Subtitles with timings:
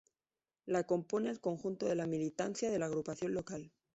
[0.65, 3.71] La compone el conjunto de la militancia de la Agrupación Local.